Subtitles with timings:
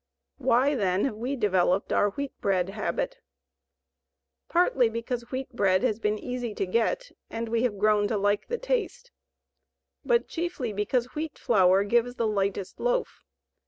[0.39, 3.19] Why, then, have we developed our wheat bread habit?
[4.49, 8.47] Partly because wheat bread has been easy to get and we have grown to like
[8.47, 9.11] the taste,
[10.03, 13.27] but chiefly because wheat flour gives the lightest loaf.